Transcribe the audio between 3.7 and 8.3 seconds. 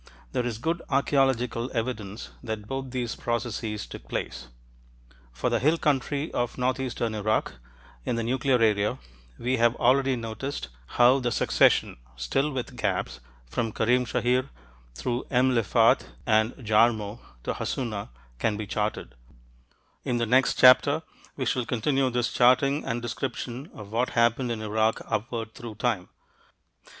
took place. For the hill country of northeastern Iraq, in the